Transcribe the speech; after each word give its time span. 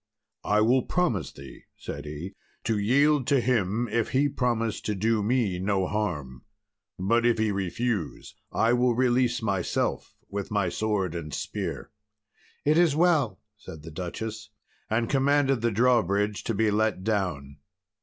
"I 0.45 0.61
will 0.61 0.81
promise 0.81 1.31
thee," 1.31 1.65
said 1.77 2.05
he, 2.05 2.33
"to 2.63 2.79
yield 2.79 3.27
to 3.27 3.39
him, 3.39 3.87
if 3.87 4.13
he 4.13 4.29
promise 4.29 4.81
to 4.81 4.95
do 4.95 5.21
me 5.21 5.59
no 5.59 5.85
harm; 5.85 6.41
but 6.97 7.23
if 7.23 7.37
he 7.37 7.51
refuse, 7.51 8.33
I 8.51 8.73
will 8.73 8.95
release 8.95 9.43
myself 9.43 10.15
with 10.27 10.49
my 10.49 10.69
sword 10.69 11.13
and 11.13 11.31
spear." 11.31 11.91
"It 12.65 12.79
is 12.79 12.95
well," 12.95 13.41
said 13.57 13.83
the 13.83 13.91
duchess; 13.91 14.49
and 14.89 15.07
commanded 15.07 15.61
the 15.61 15.69
drawbridge 15.69 16.43
to 16.45 16.55
be 16.55 16.71
let 16.71 17.03
down. 17.03 17.57